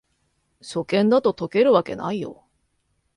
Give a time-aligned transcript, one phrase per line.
[0.63, 2.43] 初見だと解けるわけないよ